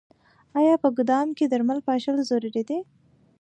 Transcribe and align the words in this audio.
آیا 0.59 0.75
په 0.83 0.89
ګدام 0.97 1.27
کې 1.37 1.45
درمل 1.51 1.79
پاشل 1.87 2.15
ضروري 2.29 2.61
دي؟ 2.69 2.79